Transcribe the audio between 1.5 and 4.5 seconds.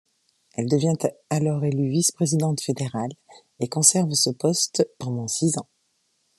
élue vice-présidente fédérale et conserve ce